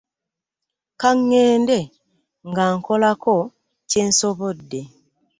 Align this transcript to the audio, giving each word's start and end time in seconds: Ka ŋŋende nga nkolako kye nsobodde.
Ka 0.99 1.09
ŋŋende 1.17 1.77
nga 2.49 2.65
nkolako 2.75 3.35
kye 3.89 4.01
nsobodde. 4.09 4.81